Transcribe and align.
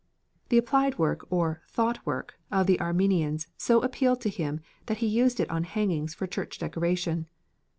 The 0.49 0.57
applied 0.57 0.97
work, 0.97 1.31
or 1.31 1.61
"thought 1.67 2.03
work," 2.07 2.33
of 2.51 2.65
the 2.65 2.81
Armenians 2.81 3.45
so 3.55 3.83
appealed 3.83 4.19
to 4.21 4.29
him 4.31 4.59
that 4.87 4.97
he 4.97 5.05
used 5.05 5.39
it 5.39 5.51
on 5.51 5.63
hangings 5.63 6.15
for 6.15 6.25
church 6.25 6.57
decoration. 6.57 7.27